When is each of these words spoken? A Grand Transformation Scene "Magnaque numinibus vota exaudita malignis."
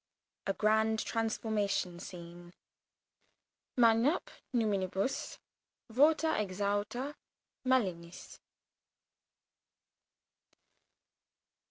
A 0.47 0.53
Grand 0.53 0.97
Transformation 0.97 1.99
Scene 1.99 2.53
"Magnaque 3.77 4.41
numinibus 4.51 5.37
vota 5.91 6.39
exaudita 6.41 7.13
malignis." 7.65 8.39